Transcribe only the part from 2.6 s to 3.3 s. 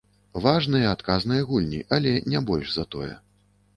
за тое.